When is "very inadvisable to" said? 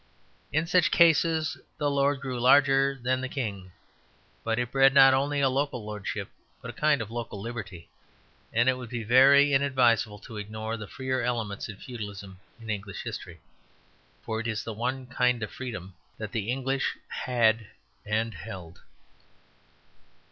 9.03-10.37